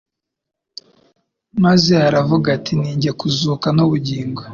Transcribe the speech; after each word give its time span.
maze 1.63 1.93
aravuga 2.07 2.47
ati: 2.57 2.73
«Ninjye 2.79 3.11
kuzuka 3.19 3.67
n'ubugingo.» 3.75 4.41